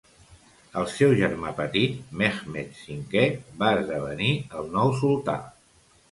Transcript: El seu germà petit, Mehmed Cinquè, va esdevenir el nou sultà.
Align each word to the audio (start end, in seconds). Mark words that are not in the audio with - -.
El 0.79 0.85
seu 0.91 1.11
germà 1.17 1.49
petit, 1.59 1.99
Mehmed 2.21 2.71
Cinquè, 2.79 3.25
va 3.59 3.69
esdevenir 3.81 4.31
el 4.61 4.71
nou 4.79 4.95
sultà. 5.03 5.37